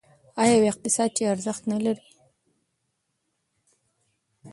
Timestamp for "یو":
0.57-0.69